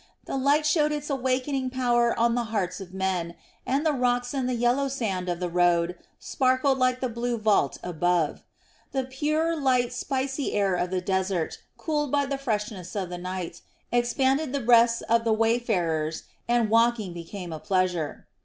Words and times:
The 0.25 0.35
light 0.35 0.65
showed 0.65 0.91
its 0.91 1.11
awakening 1.11 1.69
power 1.69 2.19
on 2.19 2.33
the 2.33 2.45
hearts 2.45 2.81
of 2.81 2.91
men, 2.91 3.35
and 3.67 3.85
the 3.85 3.93
rocks 3.93 4.33
and 4.33 4.49
the 4.49 4.55
yellow 4.55 4.87
sand 4.87 5.29
of 5.29 5.39
the 5.39 5.47
road 5.47 5.95
sparkled 6.17 6.79
like 6.79 7.01
the 7.01 7.07
blue 7.07 7.37
vault 7.37 7.77
above. 7.83 8.41
The 8.93 9.03
pure, 9.03 9.55
light, 9.55 9.93
spicy 9.93 10.53
air 10.53 10.73
of 10.73 10.89
the 10.89 11.01
desert, 11.01 11.59
cooled 11.77 12.09
by 12.11 12.25
the 12.25 12.39
freshness 12.39 12.95
of 12.95 13.11
the 13.11 13.19
night, 13.19 13.61
expanded 13.91 14.53
the 14.53 14.59
breasts 14.59 15.01
of 15.01 15.23
the 15.23 15.33
wayfarers, 15.33 16.23
and 16.47 16.71
walking 16.71 17.13
became 17.13 17.53
a 17.53 17.59
pleasure. 17.59 18.25